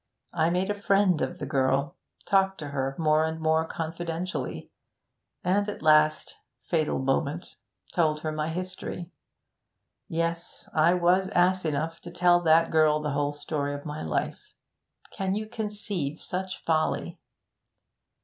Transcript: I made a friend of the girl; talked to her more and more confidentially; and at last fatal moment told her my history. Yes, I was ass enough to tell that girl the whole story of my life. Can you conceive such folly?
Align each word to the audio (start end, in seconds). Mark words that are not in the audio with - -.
I 0.33 0.49
made 0.49 0.71
a 0.71 0.81
friend 0.81 1.21
of 1.21 1.37
the 1.37 1.45
girl; 1.45 1.95
talked 2.25 2.57
to 2.57 2.69
her 2.69 2.95
more 2.97 3.23
and 3.23 3.39
more 3.39 3.67
confidentially; 3.67 4.71
and 5.43 5.69
at 5.69 5.83
last 5.83 6.37
fatal 6.63 6.97
moment 6.97 7.55
told 7.93 8.21
her 8.21 8.31
my 8.31 8.49
history. 8.49 9.11
Yes, 10.07 10.67
I 10.73 10.95
was 10.95 11.29
ass 11.35 11.65
enough 11.65 11.99
to 12.01 12.09
tell 12.09 12.39
that 12.39 12.71
girl 12.71 12.99
the 12.99 13.11
whole 13.11 13.31
story 13.31 13.75
of 13.75 13.85
my 13.85 14.01
life. 14.01 14.55
Can 15.11 15.35
you 15.35 15.45
conceive 15.45 16.19
such 16.19 16.57
folly? 16.63 17.19